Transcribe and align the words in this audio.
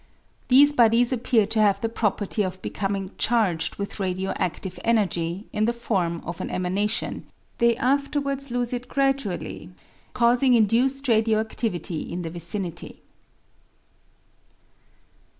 These 0.47 0.73
bodies 0.73 1.13
appear 1.13 1.45
to 1.45 1.61
have 1.61 1.79
the 1.79 1.87
property 1.87 2.41
of 2.41 2.59
becoming 2.63 3.11
charged 3.19 3.75
with 3.75 3.99
radio 3.99 4.33
adive 4.33 4.79
energy 4.83 5.45
in 5.53 5.65
the 5.65 5.73
form 5.77 6.23
of 6.25 6.41
an 6.41 6.49
emanation; 6.49 7.27
they 7.59 7.75
afterwards 7.77 8.49
lose 8.49 8.73
it 8.73 8.87
gradually, 8.89 9.69
causing 10.13 10.55
induced 10.55 11.07
radio 11.07 11.43
adivity 11.43 12.09
in 12.09 12.23
the 12.23 12.31
vicinity. 12.31 13.03